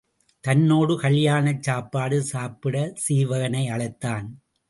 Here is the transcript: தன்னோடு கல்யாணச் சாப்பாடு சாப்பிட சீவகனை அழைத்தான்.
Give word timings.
தன்னோடு 0.43 0.93
கல்யாணச் 0.99 1.61
சாப்பாடு 1.63 2.21
சாப்பிட 2.23 2.93
சீவகனை 3.07 3.63
அழைத்தான். 3.69 4.27